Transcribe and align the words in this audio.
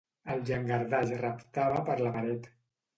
El 0.35 0.39
llangardaix 0.49 1.15
reptava 1.27 1.87
per 1.93 2.01
la 2.05 2.19
paret. 2.21 2.55